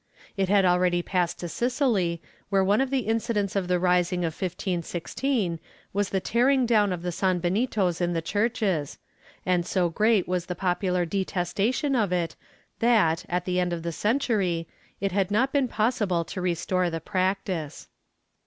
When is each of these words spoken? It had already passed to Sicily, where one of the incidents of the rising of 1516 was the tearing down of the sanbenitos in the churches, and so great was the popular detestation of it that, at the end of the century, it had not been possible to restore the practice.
It 0.35 0.49
had 0.49 0.65
already 0.65 1.03
passed 1.03 1.37
to 1.41 1.47
Sicily, 1.47 2.23
where 2.49 2.63
one 2.63 2.81
of 2.81 2.89
the 2.89 3.01
incidents 3.01 3.55
of 3.55 3.67
the 3.67 3.77
rising 3.77 4.21
of 4.25 4.33
1516 4.33 5.59
was 5.93 6.09
the 6.09 6.19
tearing 6.19 6.65
down 6.65 6.91
of 6.91 7.03
the 7.03 7.11
sanbenitos 7.11 8.01
in 8.01 8.13
the 8.13 8.21
churches, 8.23 8.97
and 9.45 9.63
so 9.63 9.89
great 9.91 10.27
was 10.27 10.47
the 10.47 10.55
popular 10.55 11.05
detestation 11.05 11.95
of 11.95 12.11
it 12.11 12.35
that, 12.79 13.25
at 13.29 13.45
the 13.45 13.59
end 13.59 13.73
of 13.73 13.83
the 13.83 13.91
century, 13.91 14.67
it 14.99 15.11
had 15.11 15.29
not 15.29 15.53
been 15.53 15.67
possible 15.67 16.25
to 16.25 16.41
restore 16.41 16.89
the 16.89 16.99
practice. 16.99 17.87